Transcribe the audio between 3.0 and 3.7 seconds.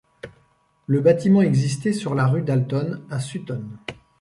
à Sutton.